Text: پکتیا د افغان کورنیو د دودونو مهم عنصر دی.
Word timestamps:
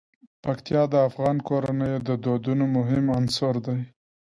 پکتیا 0.43 0.81
د 0.89 0.95
افغان 1.07 1.37
کورنیو 1.47 1.97
د 2.07 2.09
دودونو 2.23 2.65
مهم 2.75 3.05
عنصر 3.17 3.55
دی. 3.65 3.79